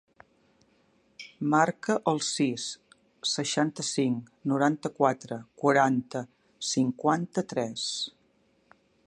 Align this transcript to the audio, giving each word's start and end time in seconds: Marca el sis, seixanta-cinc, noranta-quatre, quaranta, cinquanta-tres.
Marca 1.53 1.97
el 2.11 2.21
sis, 2.27 2.65
seixanta-cinc, 3.33 4.33
noranta-quatre, 4.55 5.39
quaranta, 5.63 6.23
cinquanta-tres. 6.73 7.87